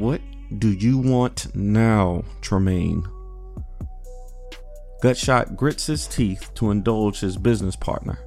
What 0.00 0.22
do 0.58 0.72
you 0.72 0.96
want 0.96 1.54
now, 1.54 2.24
Tremaine? 2.40 3.06
Gutshot 5.02 5.56
grits 5.56 5.84
his 5.84 6.06
teeth 6.06 6.50
to 6.54 6.70
indulge 6.70 7.20
his 7.20 7.36
business 7.36 7.76
partner. 7.76 8.18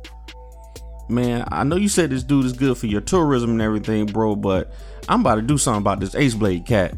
Man, 1.10 1.48
I 1.52 1.64
know 1.64 1.76
you 1.78 1.90
said 1.90 2.12
this 2.12 2.22
dude 2.22 2.46
is 2.46 2.54
good 2.54 2.78
for 2.78 2.86
your 2.86 3.02
tourism 3.02 3.50
and 3.50 3.62
everything, 3.64 4.06
bro, 4.06 4.36
but 4.36 4.72
I'm 5.10 5.22
about 5.22 5.38
to 5.38 5.42
do 5.42 5.58
something 5.58 5.82
about 5.82 6.00
this 6.00 6.14
Ace 6.14 6.36
Blade 6.36 6.68
cat. 6.68 6.96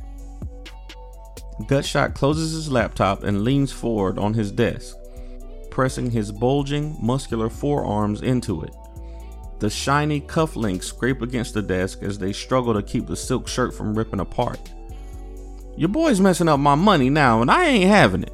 Gutshot 1.61 2.13
closes 2.13 2.51
his 2.51 2.69
laptop 2.69 3.23
and 3.23 3.45
leans 3.45 3.71
forward 3.71 4.19
on 4.19 4.33
his 4.33 4.51
desk, 4.51 4.97
pressing 5.71 6.11
his 6.11 6.33
bulging, 6.33 6.97
muscular 7.01 7.49
forearms 7.49 8.21
into 8.21 8.61
it. 8.63 8.75
The 9.65 9.71
shiny 9.71 10.21
cufflinks 10.21 10.83
scrape 10.83 11.23
against 11.23 11.55
the 11.55 11.61
desk 11.63 12.03
as 12.03 12.19
they 12.19 12.33
struggle 12.33 12.75
to 12.75 12.83
keep 12.83 13.07
the 13.07 13.15
silk 13.15 13.47
shirt 13.47 13.73
from 13.73 13.97
ripping 13.97 14.19
apart. 14.19 14.59
Your 15.75 15.89
boy's 15.89 16.21
messing 16.21 16.47
up 16.47 16.59
my 16.59 16.75
money 16.75 17.09
now, 17.09 17.41
and 17.41 17.49
I 17.49 17.65
ain't 17.65 17.89
having 17.89 18.21
it. 18.21 18.29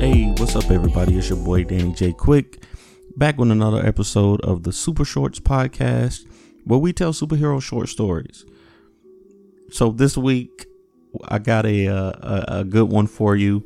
Hey, 0.00 0.34
what's 0.38 0.56
up, 0.56 0.68
everybody? 0.68 1.16
It's 1.16 1.28
your 1.28 1.38
boy 1.38 1.62
Danny 1.62 1.92
J. 1.92 2.12
Quick, 2.12 2.60
back 3.16 3.38
with 3.38 3.52
another 3.52 3.86
episode 3.86 4.40
of 4.40 4.64
the 4.64 4.72
Super 4.72 5.04
Shorts 5.04 5.38
podcast, 5.38 6.26
where 6.64 6.78
we 6.78 6.92
tell 6.92 7.12
superhero 7.12 7.62
short 7.62 7.88
stories. 7.88 8.44
So 9.70 9.90
this 9.90 10.16
week, 10.16 10.66
I 11.28 11.38
got 11.38 11.66
a, 11.66 11.88
uh, 11.88 12.12
a 12.12 12.44
a 12.60 12.64
good 12.64 12.90
one 12.90 13.06
for 13.06 13.36
you. 13.36 13.64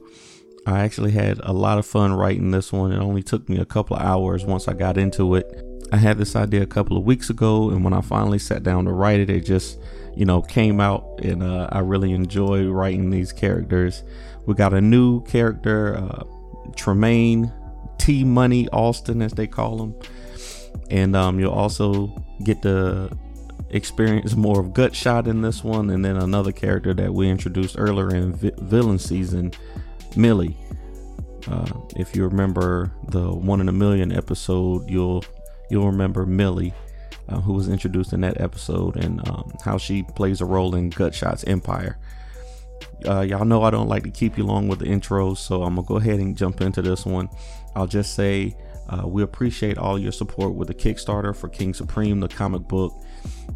I 0.67 0.81
actually 0.81 1.13
had 1.13 1.41
a 1.43 1.53
lot 1.53 1.79
of 1.79 1.87
fun 1.87 2.13
writing 2.13 2.51
this 2.51 2.73
one. 2.73 2.93
It 2.93 2.99
only 2.99 3.23
took 3.23 3.49
me 3.49 3.59
a 3.59 3.65
couple 3.65 3.97
of 3.97 4.03
hours 4.03 4.45
once 4.45 4.69
I 4.69 4.75
got 4.75 4.99
into 4.99 5.35
it. 5.35 5.65
I 5.91 5.97
had 5.97 6.19
this 6.19 6.37
idea 6.37 6.63
a 6.63 6.67
couple 6.67 6.99
of 6.99 7.05
weeks 7.05 7.31
ago, 7.31 7.71
and 7.71 7.83
when 7.83 7.95
I 7.95 8.03
finally 8.03 8.39
sat 8.39 8.63
down 8.63 8.85
to 8.85 8.93
write 8.93 9.21
it, 9.21 9.31
it 9.31 9.47
just 9.47 9.79
you 10.15 10.27
know 10.27 10.43
came 10.43 10.81
out, 10.81 11.21
and 11.23 11.43
uh, 11.43 11.69
I 11.73 11.79
really 11.79 12.13
enjoy 12.13 12.69
writing 12.69 13.11
these 13.11 13.33
characters. 13.33 14.03
We 14.47 14.55
got 14.55 14.75
a 14.75 14.81
new 14.81 15.23
character, 15.25 15.97
uh, 15.97 16.25
Tremaine 16.77 17.53
T 17.99 18.25
Money 18.25 18.69
Austin, 18.69 19.23
as 19.23 19.33
they 19.33 19.47
call 19.47 19.83
him, 19.83 19.95
and 20.91 21.15
um, 21.17 21.39
you'll 21.39 21.53
also 21.53 22.09
get 22.45 22.63
to 22.63 23.11
experience 23.71 24.35
more 24.35 24.61
of 24.61 24.69
Gutshot 24.69 25.27
in 25.27 25.43
this 25.43 25.63
one, 25.63 25.91
and 25.91 26.05
then 26.05 26.17
another 26.17 26.53
character 26.53 26.95
that 26.95 27.13
we 27.13 27.29
introduced 27.29 27.77
earlier 27.79 28.15
in 28.15 28.33
vi- 28.33 28.53
villain 28.59 28.99
season, 28.99 29.53
Millie. 30.17 30.57
Uh, 31.47 31.67
if 31.97 32.15
you 32.15 32.25
remember 32.25 32.93
the 33.09 33.33
one 33.33 33.61
in 33.61 33.69
a 33.69 33.73
million 33.73 34.13
episode, 34.13 34.89
you'll 34.89 35.25
you'll 35.71 35.91
remember 35.91 36.27
Millie, 36.27 36.75
uh, 37.29 37.41
who 37.41 37.53
was 37.53 37.69
introduced 37.69 38.13
in 38.13 38.21
that 38.23 38.41
episode, 38.41 38.97
and 38.97 39.27
um, 39.29 39.53
how 39.65 39.79
she 39.79 40.03
plays 40.03 40.41
a 40.41 40.45
role 40.45 40.75
in 40.75 40.91
Gutshot's 40.91 41.45
empire. 41.45 41.99
Uh, 43.07 43.21
y'all 43.21 43.45
know 43.45 43.63
I 43.63 43.71
don't 43.71 43.89
like 43.89 44.03
to 44.05 44.11
keep 44.11 44.37
you 44.37 44.45
long 44.45 44.69
with 44.69 44.81
the 44.81 44.87
intros, 44.87 45.39
so 45.39 45.63
I'm 45.63 45.77
gonna 45.77 45.87
go 45.87 45.97
ahead 45.97 46.21
and 46.21 46.37
jump 46.37 46.61
into 46.61 46.83
this 46.83 47.07
one. 47.07 47.29
I'll 47.77 47.87
just 47.87 48.15
say 48.15 48.57
uh, 48.89 49.07
we 49.07 49.23
appreciate 49.23 49.77
all 49.77 49.99
your 49.99 50.13
support 50.13 50.55
with 50.55 50.69
the 50.69 50.75
Kickstarter 50.75 51.37
for 51.37 51.49
King 51.49 51.75
Supreme, 51.75 52.21
the 52.21 52.29
comic 52.29 52.63
book, 52.63 52.95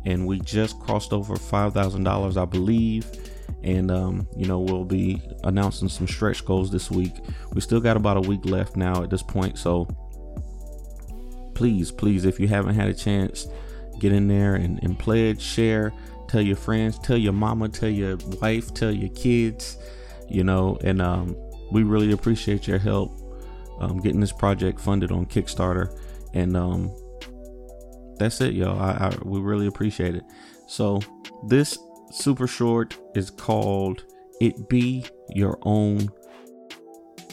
and 0.04 0.26
we 0.26 0.40
just 0.40 0.78
crossed 0.80 1.12
over 1.12 1.36
five 1.36 1.72
thousand 1.72 2.04
dollars, 2.04 2.36
I 2.36 2.44
believe. 2.44 3.06
And 3.62 3.90
um, 3.90 4.26
you 4.36 4.46
know 4.46 4.60
we'll 4.60 4.84
be 4.84 5.22
announcing 5.44 5.88
some 5.88 6.08
stretch 6.08 6.44
goals 6.44 6.70
this 6.70 6.90
week. 6.90 7.14
We 7.52 7.60
still 7.60 7.80
got 7.80 7.96
about 7.96 8.16
a 8.16 8.20
week 8.20 8.44
left 8.44 8.76
now 8.76 9.02
at 9.02 9.10
this 9.10 9.22
point, 9.22 9.58
so 9.58 9.88
please, 11.54 11.92
please, 11.92 12.24
if 12.24 12.40
you 12.40 12.48
haven't 12.48 12.74
had 12.74 12.88
a 12.88 12.94
chance, 12.94 13.46
get 14.00 14.12
in 14.12 14.26
there 14.26 14.56
and, 14.56 14.82
and 14.82 14.98
pledge, 14.98 15.40
share, 15.40 15.92
tell 16.28 16.40
your 16.40 16.56
friends, 16.56 16.98
tell 16.98 17.16
your 17.16 17.32
mama, 17.32 17.68
tell 17.68 17.88
your 17.88 18.16
wife, 18.40 18.74
tell 18.74 18.90
your 18.90 19.10
kids, 19.10 19.78
you 20.28 20.42
know, 20.42 20.76
and 20.82 21.00
um, 21.00 21.36
we 21.70 21.84
really 21.84 22.10
appreciate 22.10 22.66
your 22.66 22.78
help 22.78 23.21
um, 23.82 23.98
getting 23.98 24.20
this 24.20 24.32
project 24.32 24.80
funded 24.80 25.10
on 25.10 25.26
Kickstarter. 25.26 25.98
And 26.34 26.56
um, 26.56 26.94
that's 28.18 28.40
it, 28.40 28.54
y'all. 28.54 28.80
I, 28.80 28.92
I 28.92 29.18
we 29.24 29.40
really 29.40 29.66
appreciate 29.66 30.14
it. 30.14 30.24
So 30.66 31.00
this 31.46 31.78
super 32.10 32.46
short 32.46 32.96
is 33.14 33.30
called 33.30 34.04
"It 34.40 34.68
Be 34.68 35.04
Your 35.30 35.58
Own." 35.62 36.08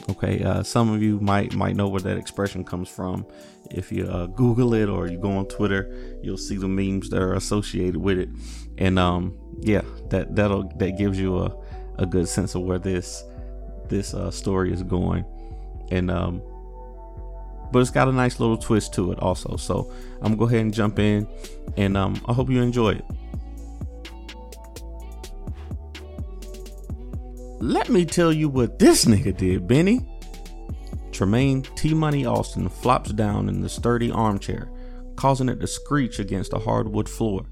Okay, 0.09 0.43
uh, 0.43 0.63
some 0.63 0.91
of 0.91 1.03
you 1.03 1.19
might 1.19 1.53
might 1.55 1.75
know 1.75 1.87
where 1.87 2.01
that 2.01 2.17
expression 2.17 2.63
comes 2.63 2.89
from. 2.89 3.25
If 3.69 3.91
you 3.91 4.07
uh, 4.07 4.25
Google 4.25 4.73
it 4.73 4.89
or 4.89 5.07
you 5.07 5.19
go 5.19 5.31
on 5.31 5.45
Twitter, 5.47 6.17
you'll 6.23 6.37
see 6.37 6.57
the 6.57 6.67
memes 6.67 7.09
that 7.11 7.21
are 7.21 7.35
associated 7.35 7.97
with 7.97 8.17
it. 8.17 8.29
And 8.79 8.97
um, 8.97 9.37
yeah, 9.61 9.83
that 10.09 10.35
that'll 10.35 10.69
that 10.77 10.97
gives 10.97 11.19
you 11.19 11.37
a, 11.37 11.55
a 11.99 12.05
good 12.05 12.27
sense 12.27 12.55
of 12.55 12.63
where 12.63 12.79
this 12.79 13.23
this 13.87 14.13
uh, 14.13 14.31
story 14.31 14.73
is 14.73 14.81
going. 14.83 15.25
And 15.91 16.11
um, 16.11 16.41
but 17.71 17.79
it's 17.79 17.91
got 17.91 18.07
a 18.07 18.11
nice 18.11 18.39
little 18.39 18.57
twist 18.57 18.93
to 18.95 19.11
it 19.11 19.19
also. 19.19 19.55
So 19.57 19.91
I'm 20.17 20.23
gonna 20.23 20.35
go 20.37 20.45
ahead 20.45 20.61
and 20.61 20.73
jump 20.73 20.99
in, 20.99 21.27
and 21.77 21.95
um, 21.97 22.21
I 22.27 22.33
hope 22.33 22.49
you 22.49 22.61
enjoy 22.61 22.91
it. 22.91 23.05
Let 27.61 27.89
me 27.89 28.05
tell 28.05 28.31
you 28.31 28.47
what 28.47 28.79
this 28.79 29.05
nigga 29.05 29.35
did, 29.35 29.67
Benny. 29.67 30.05
Tremaine 31.11 31.63
T 31.75 31.93
Money 31.93 32.25
Austin 32.25 32.69
flops 32.69 33.11
down 33.11 33.49
in 33.49 33.61
the 33.61 33.67
sturdy 33.67 34.09
armchair, 34.09 34.71
causing 35.17 35.49
it 35.49 35.59
to 35.59 35.67
screech 35.67 36.19
against 36.19 36.51
the 36.51 36.59
hardwood 36.59 37.09
floor. 37.09 37.45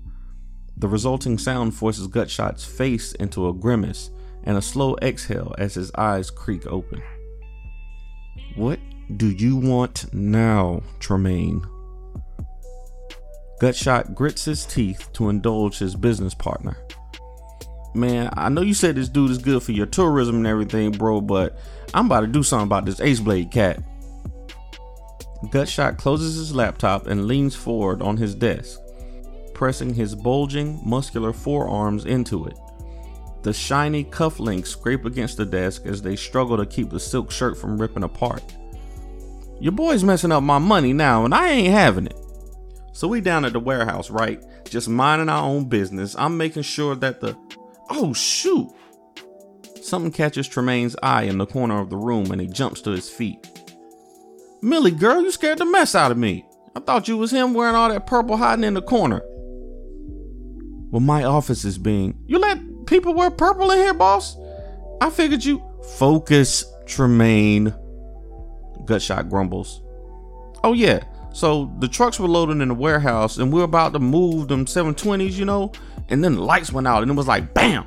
The 0.77 0.87
resulting 0.87 1.37
sound 1.37 1.75
forces 1.75 2.07
Gutshot's 2.07 2.63
face 2.63 3.11
into 3.13 3.49
a 3.49 3.53
grimace 3.53 4.09
and 4.43 4.57
a 4.57 4.61
slow 4.61 4.95
exhale 5.01 5.53
as 5.57 5.73
his 5.73 5.91
eyes 5.95 6.31
creak 6.31 6.65
open. 6.67 7.01
What 8.55 8.79
do 9.17 9.29
you 9.29 9.55
want 9.55 10.13
now, 10.13 10.81
Tremaine? 10.99 11.61
Gutshot 13.61 14.13
grits 14.13 14.45
his 14.45 14.65
teeth 14.65 15.09
to 15.13 15.29
indulge 15.29 15.79
his 15.79 15.95
business 15.95 16.33
partner. 16.33 16.77
Man, 17.95 18.29
I 18.33 18.49
know 18.49 18.61
you 18.61 18.75
said 18.75 18.95
this 18.95 19.09
dude 19.09 19.31
is 19.31 19.39
good 19.39 19.63
for 19.63 19.71
your 19.71 19.87
tourism 19.87 20.35
and 20.35 20.47
everything, 20.47 20.91
bro, 20.91 21.21
but 21.21 21.57
I'm 21.93 22.05
about 22.05 22.21
to 22.21 22.27
do 22.27 22.43
something 22.43 22.67
about 22.67 22.85
this 22.85 22.99
Ace 22.99 23.19
Blade 23.19 23.49
cat. 23.49 23.81
Gutshot 25.45 25.97
closes 25.97 26.35
his 26.35 26.53
laptop 26.53 27.07
and 27.07 27.27
leans 27.27 27.55
forward 27.55 28.01
on 28.01 28.17
his 28.17 28.35
desk, 28.35 28.79
pressing 29.53 29.93
his 29.93 30.13
bulging, 30.13 30.79
muscular 30.85 31.33
forearms 31.33 32.05
into 32.05 32.45
it. 32.45 32.57
The 33.47 33.53
shiny 33.53 34.03
cufflinks 34.03 34.67
scrape 34.67 35.05
against 35.05 35.37
the 35.37 35.45
desk 35.45 35.85
as 35.85 36.01
they 36.01 36.17
struggle 36.17 36.57
to 36.57 36.65
keep 36.65 36.89
the 36.89 36.99
silk 36.99 37.31
shirt 37.31 37.57
from 37.57 37.79
ripping 37.79 38.03
apart. 38.03 38.43
Your 39.61 39.71
boy's 39.71 40.03
messing 40.03 40.33
up 40.33 40.43
my 40.43 40.57
money 40.57 40.91
now, 40.91 41.23
and 41.23 41.33
I 41.33 41.47
ain't 41.51 41.73
having 41.73 42.07
it. 42.07 42.19
So 42.91 43.07
we 43.07 43.21
down 43.21 43.45
at 43.45 43.53
the 43.53 43.61
warehouse, 43.61 44.09
right? 44.09 44.43
Just 44.65 44.89
minding 44.89 45.29
our 45.29 45.45
own 45.45 45.69
business. 45.69 46.13
I'm 46.17 46.35
making 46.35 46.63
sure 46.63 46.93
that 46.95 47.21
the 47.21 47.37
Oh 47.89 48.11
shoot! 48.11 48.69
Something 49.81 50.11
catches 50.11 50.49
Tremaine's 50.49 50.97
eye 51.01 51.23
in 51.23 51.37
the 51.37 51.45
corner 51.45 51.79
of 51.79 51.89
the 51.89 51.95
room 51.95 52.31
and 52.31 52.41
he 52.41 52.47
jumps 52.47 52.81
to 52.81 52.91
his 52.91 53.09
feet. 53.09 53.47
Millie, 54.61 54.91
girl, 54.91 55.21
you 55.21 55.31
scared 55.31 55.59
the 55.59 55.65
mess 55.65 55.95
out 55.95 56.11
of 56.11 56.17
me. 56.17 56.45
I 56.75 56.81
thought 56.81 57.07
you 57.07 57.15
was 57.15 57.31
him 57.31 57.53
wearing 57.53 57.75
all 57.75 57.87
that 57.87 58.07
purple 58.07 58.35
hiding 58.35 58.65
in 58.65 58.73
the 58.73 58.81
corner. 58.81 59.21
Well, 60.89 60.99
my 60.99 61.23
office 61.23 61.63
is 61.63 61.77
being. 61.77 62.17
You 62.25 62.39
let 62.39 62.59
people 62.87 63.13
wear 63.13 63.29
purple 63.29 63.71
in 63.71 63.77
here, 63.77 63.93
boss? 63.93 64.37
I 64.99 65.09
figured 65.09 65.43
you. 65.43 65.61
Focus, 65.97 66.65
Tremaine. 66.85 67.73
Gutshot 68.85 69.29
grumbles. 69.29 69.81
Oh, 70.63 70.73
yeah. 70.73 71.03
So 71.33 71.71
the 71.79 71.88
trucks 71.88 72.19
were 72.19 72.27
loaded 72.27 72.62
in 72.62 72.69
the 72.69 72.73
warehouse 72.73 73.38
and 73.38 73.53
we 73.53 73.62
are 73.62 73.65
about 73.65 73.94
to 73.94 74.00
move 74.00 74.47
them 74.47 74.65
720s, 74.65 75.33
you 75.33 75.45
know? 75.45 75.71
And 76.09 76.23
then 76.23 76.35
the 76.35 76.41
lights 76.41 76.71
went 76.71 76.88
out 76.88 77.03
and 77.03 77.12
it 77.12 77.15
was 77.15 77.27
like, 77.27 77.53
bam! 77.53 77.85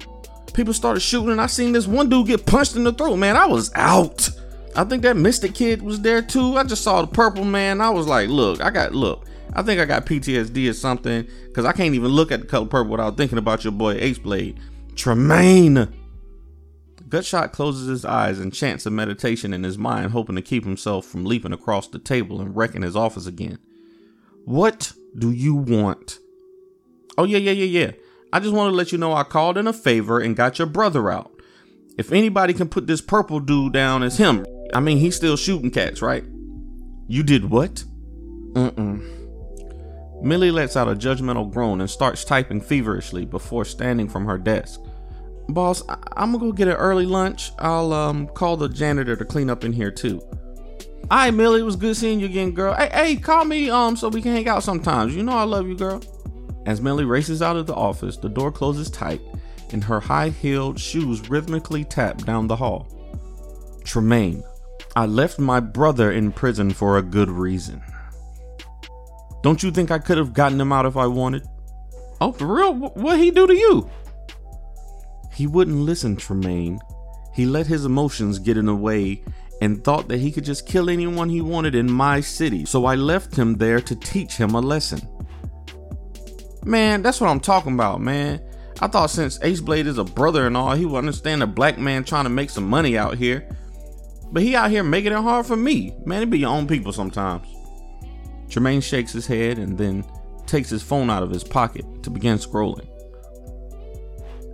People 0.55 0.75
started 0.75 1.01
shooting 1.01 1.39
I 1.39 1.47
seen 1.47 1.73
this 1.73 1.87
one 1.87 2.09
dude 2.09 2.27
get 2.27 2.47
punched 2.47 2.77
in 2.77 2.85
the 2.85 2.93
throat. 2.93 3.17
Man, 3.17 3.37
I 3.37 3.47
was 3.47 3.73
out. 3.75 4.31
I 4.77 4.85
think 4.85 5.03
that 5.03 5.17
Mystic 5.17 5.55
Kid 5.55 5.83
was 5.83 6.01
there 6.01 6.23
too. 6.23 6.57
I 6.57 6.65
just 6.65 6.85
saw 6.85 7.01
the 7.01 7.09
purple 7.09 7.45
man. 7.45 7.81
I 7.81 7.91
was 7.91 8.07
like, 8.07 8.29
look, 8.29 8.61
I 8.61 8.71
got, 8.71 8.95
look, 8.95 9.27
I 9.53 9.63
think 9.63 9.81
I 9.81 9.85
got 9.85 10.07
PTSD 10.07 10.71
or 10.71 10.73
something 10.73 11.27
because 11.47 11.65
I 11.65 11.73
can't 11.73 11.95
even 11.95 12.09
look 12.09 12.31
at 12.31 12.41
the 12.41 12.47
color 12.47 12.67
purple 12.67 12.93
without 12.93 13.17
thinking 13.17 13.39
about 13.39 13.65
your 13.65 13.73
boy 13.73 13.95
Ace 13.95 14.19
Blade. 14.19 14.61
Tremaine! 14.95 15.89
Gutshot 17.09 17.53
closes 17.53 17.89
his 17.89 18.05
eyes 18.05 18.39
and 18.39 18.55
chants 18.55 18.87
a 18.87 18.91
meditation 18.91 19.53
in 19.53 19.65
his 19.65 19.77
mind, 19.77 20.13
hoping 20.13 20.37
to 20.37 20.43
keep 20.43 20.65
himself 20.65 21.05
from 21.07 21.25
leaping 21.25 21.53
across 21.53 21.89
the 21.89 21.99
table 21.99 22.41
and 22.41 22.55
wrecking 22.55 22.83
his 22.83 22.95
office 22.95 23.27
again. 23.27 23.59
What 24.45 24.93
do 25.19 25.33
you 25.33 25.57
want? 25.57 26.19
Oh, 27.19 27.25
yeah, 27.25 27.39
yeah, 27.39 27.53
yeah, 27.53 27.65
yeah. 27.65 27.93
I 28.33 28.39
just 28.39 28.55
want 28.55 28.71
to 28.71 28.77
let 28.77 28.93
you 28.93 28.99
know 28.99 29.13
I 29.13 29.25
called 29.25 29.59
in 29.59 29.67
a 29.67 29.73
favor 29.73 30.21
and 30.21 30.37
got 30.37 30.59
your 30.59 30.69
brother 30.69 31.11
out. 31.11 31.33
If 31.99 32.13
anybody 32.13 32.55
can 32.55 32.69
put 32.69 32.87
this 32.87 33.01
purple 33.01 33.41
dude 33.41 33.73
down, 33.73 34.05
it's 34.05 34.17
him. 34.17 34.47
I 34.73 34.79
mean, 34.79 34.99
he's 34.99 35.17
still 35.17 35.37
shooting 35.37 35.73
cats, 35.73 36.01
right? 36.01 36.25
You 37.09 37.25
did 37.25 37.51
what? 37.51 37.83
Mm-mm. 38.53 39.20
Millie 40.23 40.51
lets 40.51 40.77
out 40.77 40.89
a 40.89 40.95
judgmental 40.95 41.51
groan 41.51 41.81
and 41.81 41.91
starts 41.91 42.25
typing 42.25 42.61
feverishly 42.61 43.25
before 43.25 43.65
standing 43.65 44.09
from 44.09 44.27
her 44.27 44.39
desk. 44.39 44.81
Boss, 45.49 45.83
I- 45.89 45.97
am 46.17 46.33
gonna 46.33 46.39
go 46.39 46.53
get 46.53 46.69
an 46.69 46.75
early 46.75 47.07
lunch. 47.07 47.53
I'll 47.59 47.93
um 47.93 48.27
call 48.29 48.57
the 48.57 48.69
janitor 48.69 49.17
to 49.17 49.25
clean 49.25 49.51
up 49.51 49.65
in 49.65 49.73
here 49.73 49.91
too. 49.91 50.21
Alright, 51.11 51.35
Millie, 51.35 51.61
it 51.61 51.65
was 51.65 51.77
good 51.77 51.97
seeing 51.97 52.21
you 52.21 52.27
again, 52.27 52.53
girl. 52.53 52.75
Hey, 52.75 52.91
hey, 52.93 53.17
call 53.17 53.45
me 53.45 53.71
um 53.71 53.97
so 53.97 54.09
we 54.09 54.23
can 54.23 54.33
hang 54.33 54.49
out 54.49 54.63
sometimes. 54.63 55.17
You 55.17 55.23
know 55.23 55.33
I 55.33 55.45
love 55.45 55.67
you, 55.67 55.77
girl. 55.77 56.01
As 56.67 56.81
Millie 56.81 57.05
races 57.05 57.43
out 57.43 57.57
of 57.57 57.67
the 57.67 57.75
office, 57.75 58.17
the 58.17 58.29
door 58.29 58.53
closes 58.53 58.91
tight 58.91 59.21
and 59.73 59.83
her 59.85 60.01
high-heeled 60.01 60.79
shoes 60.79 61.29
rhythmically 61.29 61.85
tap 61.85 62.19
down 62.25 62.47
the 62.47 62.57
hall. 62.57 62.89
Tremaine, 63.85 64.43
I 64.95 65.07
left 65.07 65.39
my 65.39 65.61
brother 65.61 66.13
in 66.13 66.33
prison 66.33 66.73
for 66.73 66.99
a 66.99 67.03
good 67.03 67.31
reason. 67.31 67.81
Don't 69.43 69.63
you 69.63 69.71
think 69.71 69.91
I 69.91 69.99
could 69.99 70.19
have 70.19 70.33
gotten 70.33 70.61
him 70.61 70.73
out 70.73 70.87
if 70.87 70.97
I 70.97 71.07
wanted? 71.07 71.47
Oh, 72.21 72.33
for 72.33 72.55
real? 72.55 72.75
What'd 72.75 73.21
he 73.21 73.31
do 73.31 73.47
to 73.47 73.55
you? 73.55 73.91
He 75.33 75.47
wouldn't 75.47 75.79
listen, 75.79 76.17
Tremaine. 76.17 76.79
He 77.35 77.47
let 77.47 77.67
his 77.67 77.85
emotions 77.85 78.39
get 78.39 78.59
in 78.59 78.67
the 78.67 78.75
way 78.75 79.25
and 79.63 79.83
thought 79.83 80.09
that 80.09 80.19
he 80.19 80.33
could 80.33 80.45
just 80.45 80.67
kill 80.67 80.91
anyone 80.91 81.29
he 81.29 81.41
wanted 81.41 81.75
in 81.75 81.91
my 81.91 82.21
city, 82.21 82.65
so 82.65 82.85
I 82.87 82.95
left 82.95 83.37
him 83.37 83.55
there 83.55 83.81
to 83.81 83.95
teach 83.95 84.37
him 84.37 84.55
a 84.55 84.61
lesson. 84.61 85.01
Man, 86.65 87.03
that's 87.03 87.21
what 87.21 87.31
I'm 87.31 87.41
talking 87.41 87.75
about, 87.75 88.01
man. 88.01 88.43
I 88.81 88.87
thought 88.87 89.11
since 89.11 89.39
Ace 89.43 89.61
Blade 89.61 89.87
is 89.87 89.99
a 89.99 90.05
brother 90.05 90.47
and 90.47 90.57
all, 90.57 90.75
he 90.75 90.87
would 90.87 90.99
understand 90.99 91.43
a 91.43 91.47
black 91.47 91.79
man 91.79 92.05
trying 92.05 92.25
to 92.25 92.31
make 92.31 92.51
some 92.51 92.69
money 92.69 92.97
out 92.97 93.17
here. 93.17 93.49
But 94.33 94.43
he 94.43 94.57
out 94.57 94.71
here 94.71 94.83
making 94.83 95.13
it 95.13 95.21
hard 95.21 95.47
for 95.47 95.57
me. 95.57 95.95
Man, 96.05 96.23
it 96.23 96.31
be 96.31 96.39
your 96.39 96.51
own 96.51 96.67
people 96.67 96.93
sometimes. 96.93 97.47
Tremaine 98.51 98.81
shakes 98.81 99.13
his 99.13 99.27
head 99.27 99.59
and 99.59 99.79
then 99.79 100.05
takes 100.47 100.69
his 100.69 100.83
phone 100.83 101.09
out 101.09 101.23
of 101.23 101.31
his 101.31 101.45
pocket 101.45 101.85
to 102.03 102.11
begin 102.11 102.37
scrolling. 102.37 102.89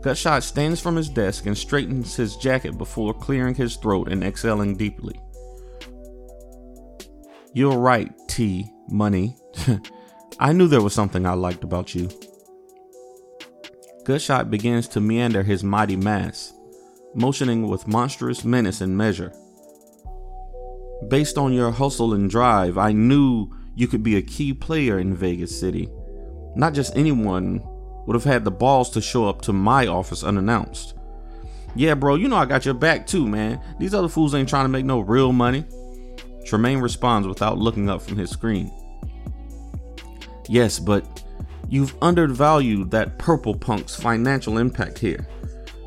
Gutshot 0.02 0.42
stands 0.42 0.80
from 0.80 0.94
his 0.94 1.08
desk 1.08 1.46
and 1.46 1.56
straightens 1.56 2.14
his 2.14 2.36
jacket 2.36 2.78
before 2.78 3.12
clearing 3.14 3.54
his 3.54 3.76
throat 3.76 4.08
and 4.08 4.22
exhaling 4.22 4.76
deeply. 4.76 5.18
You're 7.54 7.78
right, 7.78 8.12
T. 8.28 8.70
Money. 8.88 9.36
I 10.38 10.52
knew 10.52 10.68
there 10.68 10.82
was 10.82 10.92
something 10.92 11.26
I 11.26 11.32
liked 11.32 11.64
about 11.64 11.94
you. 11.94 12.08
Gutshot 14.04 14.50
begins 14.50 14.86
to 14.88 15.00
meander 15.00 15.42
his 15.42 15.64
mighty 15.64 15.96
mass, 15.96 16.52
motioning 17.14 17.66
with 17.66 17.88
monstrous 17.88 18.44
menace 18.44 18.82
and 18.82 18.96
measure. 18.96 19.32
Based 21.08 21.38
on 21.38 21.52
your 21.52 21.72
hustle 21.72 22.14
and 22.14 22.30
drive, 22.30 22.78
I 22.78 22.92
knew 22.92 23.50
you 23.76 23.86
could 23.86 24.02
be 24.02 24.16
a 24.16 24.22
key 24.22 24.54
player 24.54 24.98
in 24.98 25.14
Vegas 25.14 25.56
City. 25.58 25.88
Not 26.56 26.72
just 26.72 26.96
anyone 26.96 27.60
would 28.06 28.14
have 28.14 28.24
had 28.24 28.44
the 28.44 28.50
balls 28.50 28.88
to 28.90 29.02
show 29.02 29.28
up 29.28 29.42
to 29.42 29.52
my 29.52 29.86
office 29.86 30.24
unannounced. 30.24 30.94
Yeah, 31.74 31.94
bro, 31.94 32.14
you 32.14 32.26
know 32.26 32.36
I 32.36 32.46
got 32.46 32.64
your 32.64 32.74
back 32.74 33.06
too, 33.06 33.26
man. 33.28 33.60
These 33.78 33.92
other 33.92 34.08
fools 34.08 34.34
ain't 34.34 34.48
trying 34.48 34.64
to 34.64 34.70
make 34.70 34.86
no 34.86 35.00
real 35.00 35.30
money. 35.30 35.66
Tremaine 36.46 36.78
responds 36.78 37.28
without 37.28 37.58
looking 37.58 37.90
up 37.90 38.00
from 38.00 38.16
his 38.16 38.30
screen. 38.30 38.72
Yes, 40.48 40.78
but 40.78 41.22
you've 41.68 41.94
undervalued 42.00 42.90
that 42.92 43.18
purple 43.18 43.54
punk's 43.54 43.94
financial 43.94 44.56
impact 44.56 44.98
here. 44.98 45.26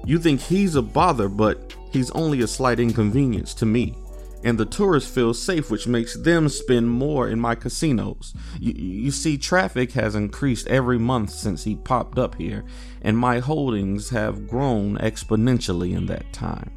You 0.06 0.20
think 0.20 0.42
he's 0.42 0.76
a 0.76 0.82
bother, 0.84 1.28
but 1.28 1.76
he's 1.92 2.12
only 2.12 2.42
a 2.42 2.48
slight 2.48 2.80
inconvenience 2.80 3.56
to 3.56 3.66
me 3.66 3.96
and 4.44 4.58
the 4.58 4.66
tourists 4.66 5.14
feel 5.14 5.34
safe, 5.34 5.70
which 5.70 5.88
makes 5.88 6.16
them 6.16 6.48
spend 6.50 6.90
more 6.90 7.28
in 7.28 7.40
my 7.40 7.56
casinos. 7.56 8.34
You, 8.60 8.74
you, 8.74 9.12
see, 9.12 9.38
traffic 9.38 9.92
has 9.94 10.16
increased 10.16 10.68
every 10.68 10.98
month 10.98 11.32
since 11.32 11.64
he 11.64 11.76
popped 11.76 12.18
up 12.18 12.36
here, 12.36 12.64
and 13.02 13.18
my 13.18 13.40
holdings 13.40 14.10
have 14.10 14.48
grown 14.48 14.98
exponentially 14.98 15.96
in 15.96 16.06
that 16.06 16.32
time. 16.32 16.72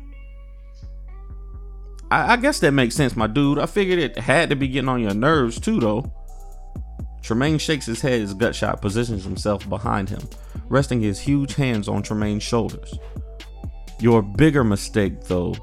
I, 2.10 2.32
I 2.32 2.36
guess 2.36 2.58
that 2.60 2.72
makes 2.72 2.94
sense, 2.94 3.16
my 3.16 3.26
dude. 3.26 3.58
I 3.58 3.66
figured 3.66 3.98
it 3.98 4.18
had 4.18 4.50
to 4.50 4.56
be 4.56 4.68
getting 4.68 4.88
on 4.88 5.00
your 5.00 5.14
nerves 5.14 5.60
too, 5.60 5.78
though. 5.78 6.12
Tremaine 7.22 7.58
shakes 7.58 7.86
his 7.86 8.00
head 8.00 8.20
as 8.20 8.34
Gutshot 8.34 8.80
positions 8.80 9.22
himself 9.22 9.68
behind 9.68 10.08
him, 10.08 10.28
resting 10.68 11.00
his 11.00 11.20
huge 11.20 11.54
hands 11.54 11.86
on 11.86 12.02
Tremaine's 12.02 12.42
shoulders. 12.42 12.98
Your 14.00 14.22
bigger 14.22 14.64
mistake, 14.64 15.22
though, 15.22 15.54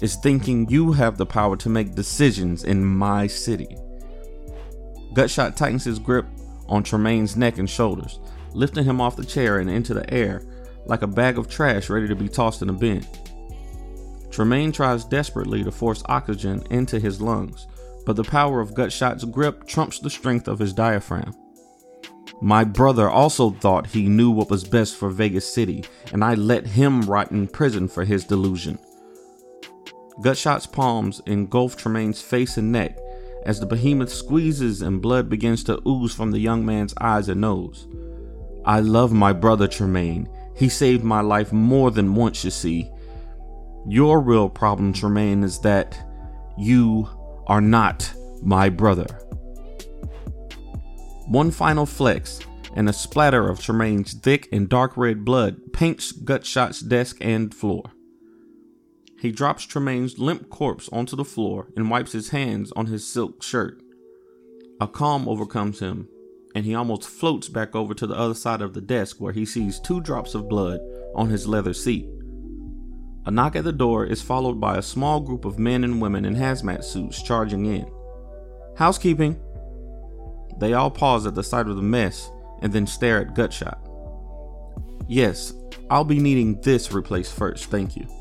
is 0.00 0.16
thinking 0.16 0.68
you 0.68 0.92
have 0.92 1.16
the 1.16 1.26
power 1.26 1.56
to 1.56 1.68
make 1.68 1.94
decisions 1.94 2.64
in 2.64 2.84
my 2.84 3.26
city. 3.26 3.68
Gutshot 5.14 5.56
tightens 5.56 5.84
his 5.84 5.98
grip 5.98 6.26
on 6.68 6.82
Tremaine's 6.82 7.36
neck 7.36 7.58
and 7.58 7.68
shoulders, 7.68 8.20
lifting 8.52 8.84
him 8.84 9.00
off 9.00 9.16
the 9.16 9.24
chair 9.24 9.58
and 9.58 9.70
into 9.70 9.94
the 9.94 10.12
air 10.12 10.42
like 10.86 11.02
a 11.02 11.06
bag 11.06 11.38
of 11.38 11.48
trash 11.48 11.90
ready 11.90 12.08
to 12.08 12.16
be 12.16 12.28
tossed 12.28 12.62
in 12.62 12.70
a 12.70 12.72
bin. 12.72 13.06
Tremaine 14.30 14.72
tries 14.72 15.04
desperately 15.04 15.62
to 15.64 15.70
force 15.70 16.02
oxygen 16.06 16.62
into 16.70 16.98
his 16.98 17.20
lungs, 17.20 17.66
but 18.06 18.16
the 18.16 18.24
power 18.24 18.60
of 18.60 18.74
Gutshot's 18.74 19.24
grip 19.24 19.66
trumps 19.66 19.98
the 19.98 20.10
strength 20.10 20.48
of 20.48 20.58
his 20.58 20.72
diaphragm. 20.72 21.34
My 22.40 22.62
brother 22.64 23.10
also 23.10 23.50
thought 23.50 23.88
he 23.88 24.08
knew 24.08 24.30
what 24.30 24.50
was 24.50 24.64
best 24.64 24.96
for 24.96 25.10
Vegas 25.10 25.52
City, 25.52 25.84
and 26.12 26.24
I 26.24 26.34
let 26.34 26.66
him 26.66 27.02
rot 27.02 27.32
in 27.32 27.48
prison 27.48 27.88
for 27.88 28.04
his 28.04 28.24
delusion. 28.24 28.78
Gutshot's 30.20 30.66
palms 30.66 31.20
engulf 31.26 31.76
Tremaine's 31.76 32.20
face 32.20 32.56
and 32.56 32.72
neck 32.72 32.98
as 33.44 33.60
the 33.60 33.66
behemoth 33.66 34.12
squeezes 34.12 34.82
and 34.82 35.00
blood 35.00 35.28
begins 35.28 35.62
to 35.64 35.80
ooze 35.88 36.14
from 36.14 36.32
the 36.32 36.38
young 36.38 36.66
man's 36.66 36.94
eyes 37.00 37.28
and 37.28 37.40
nose. 37.40 37.86
I 38.64 38.80
love 38.80 39.12
my 39.12 39.32
brother 39.32 39.68
Tremaine. 39.68 40.28
He 40.56 40.68
saved 40.68 41.04
my 41.04 41.20
life 41.20 41.52
more 41.52 41.90
than 41.90 42.14
once, 42.14 42.44
you 42.44 42.50
see. 42.50 42.90
Your 43.86 44.20
real 44.20 44.48
problem, 44.48 44.92
Tremaine, 44.92 45.44
is 45.44 45.60
that 45.60 45.98
you 46.58 47.08
are 47.46 47.60
not 47.60 48.12
my 48.42 48.68
brother. 48.68 49.06
One 51.26 51.50
final 51.50 51.86
flex, 51.86 52.40
and 52.74 52.88
a 52.88 52.92
splatter 52.92 53.48
of 53.48 53.60
Tremaine's 53.60 54.14
thick 54.14 54.48
and 54.52 54.68
dark 54.68 54.96
red 54.96 55.24
blood 55.24 55.72
paints 55.72 56.12
Gutshot's 56.12 56.80
desk 56.80 57.16
and 57.20 57.54
floor. 57.54 57.92
He 59.20 59.32
drops 59.32 59.64
Tremaine's 59.64 60.18
limp 60.18 60.48
corpse 60.48 60.88
onto 60.92 61.16
the 61.16 61.24
floor 61.24 61.66
and 61.76 61.90
wipes 61.90 62.12
his 62.12 62.30
hands 62.30 62.72
on 62.76 62.86
his 62.86 63.06
silk 63.06 63.42
shirt. 63.42 63.82
A 64.80 64.86
calm 64.86 65.28
overcomes 65.28 65.80
him, 65.80 66.08
and 66.54 66.64
he 66.64 66.74
almost 66.74 67.08
floats 67.08 67.48
back 67.48 67.74
over 67.74 67.94
to 67.94 68.06
the 68.06 68.14
other 68.14 68.34
side 68.34 68.62
of 68.62 68.74
the 68.74 68.80
desk 68.80 69.16
where 69.18 69.32
he 69.32 69.44
sees 69.44 69.80
two 69.80 70.00
drops 70.00 70.36
of 70.36 70.48
blood 70.48 70.78
on 71.16 71.30
his 71.30 71.48
leather 71.48 71.74
seat. 71.74 72.08
A 73.26 73.30
knock 73.30 73.56
at 73.56 73.64
the 73.64 73.72
door 73.72 74.06
is 74.06 74.22
followed 74.22 74.60
by 74.60 74.76
a 74.76 74.82
small 74.82 75.18
group 75.18 75.44
of 75.44 75.58
men 75.58 75.82
and 75.82 76.00
women 76.00 76.24
in 76.24 76.36
hazmat 76.36 76.84
suits 76.84 77.20
charging 77.20 77.66
in. 77.66 77.90
Housekeeping! 78.76 79.40
They 80.58 80.74
all 80.74 80.92
pause 80.92 81.26
at 81.26 81.34
the 81.34 81.42
sight 81.42 81.66
of 81.66 81.74
the 81.74 81.82
mess 81.82 82.30
and 82.62 82.72
then 82.72 82.86
stare 82.86 83.20
at 83.20 83.34
Gutshot. 83.34 83.78
Yes, 85.08 85.52
I'll 85.90 86.04
be 86.04 86.20
needing 86.20 86.60
this 86.60 86.92
replaced 86.92 87.34
first, 87.34 87.64
thank 87.64 87.96
you 87.96 88.17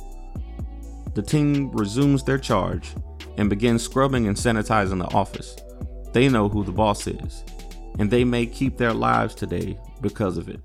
the 1.17 1.23
team 1.23 1.71
resumes 1.71 2.23
their 2.23 2.37
charge 2.37 2.93
and 3.37 3.49
begins 3.49 3.81
scrubbing 3.81 4.27
and 4.27 4.37
sanitizing 4.37 4.99
the 4.99 5.11
office. 5.15 5.55
They 6.13 6.29
know 6.29 6.47
who 6.47 6.63
the 6.63 6.71
boss 6.71 7.07
is, 7.07 7.43
and 7.97 8.11
they 8.11 8.23
may 8.23 8.45
keep 8.45 8.77
their 8.77 8.93
lives 8.93 9.33
today 9.33 9.79
because 9.99 10.37
of 10.37 10.47
it. 10.47 10.59